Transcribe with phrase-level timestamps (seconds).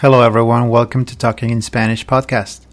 [0.00, 0.68] Hello, everyone.
[0.68, 2.66] Welcome to Talking in Spanish podcast.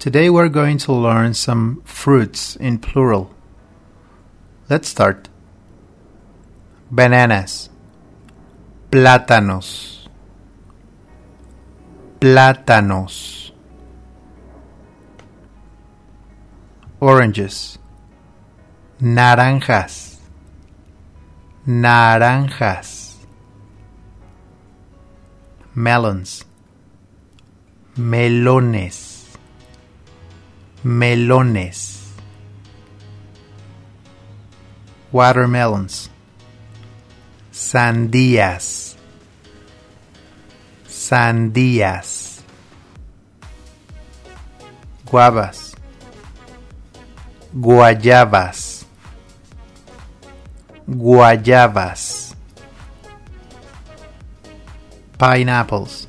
[0.00, 3.32] Today we're going to learn some fruits in plural.
[4.68, 5.28] Let's start.
[6.90, 7.70] Bananas,
[8.90, 10.08] plátanos,
[12.18, 13.52] plátanos,
[17.00, 17.78] oranges,
[19.00, 20.16] naranjas,
[21.64, 23.09] naranjas
[25.80, 26.44] melons,
[27.96, 29.26] melones,
[30.84, 32.12] melones,
[35.10, 36.10] watermelons,
[37.50, 38.96] sandías,
[40.86, 42.44] sandías,
[45.10, 45.74] guavas,
[47.54, 48.86] guayabas,
[50.86, 52.19] guayabas
[55.20, 56.08] pineapples,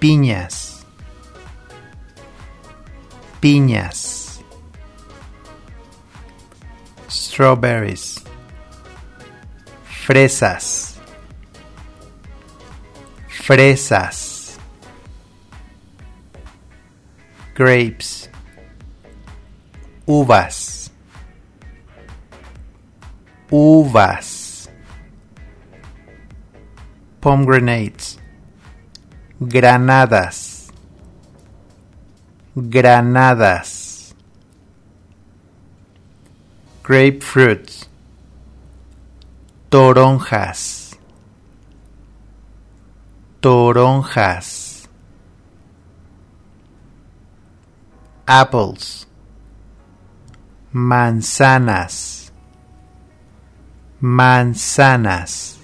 [0.00, 0.84] piñas,
[3.40, 4.40] piñas,
[7.08, 8.24] strawberries,
[9.84, 10.98] fresas,
[13.28, 14.58] fresas,
[17.54, 18.28] grapes,
[20.04, 20.90] uvas,
[23.48, 24.39] uvas
[27.20, 28.18] pomegranates,
[29.40, 30.70] granadas,
[32.56, 34.14] granadas,
[36.82, 37.88] grapefruits,
[39.68, 40.98] toronjas,
[43.40, 44.88] toronjas,
[48.26, 49.06] apples,
[50.72, 52.32] manzanas,
[54.00, 55.59] manzanas.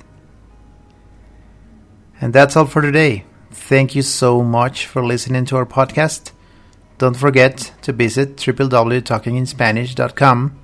[2.21, 3.25] And that's all for today.
[3.51, 6.33] Thank you so much for listening to our podcast.
[6.99, 10.59] Don't forget to visit www.talkinginspanish.com,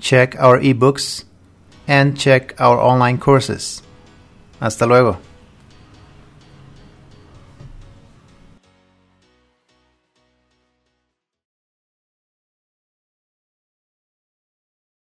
[0.00, 1.24] check our ebooks,
[1.86, 3.82] and check our online courses.
[4.60, 5.27] Hasta luego.